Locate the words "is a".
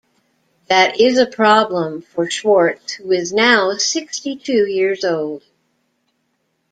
0.99-1.27